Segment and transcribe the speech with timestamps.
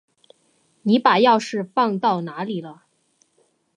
[0.81, 2.85] 你把钥匙放到哪里了？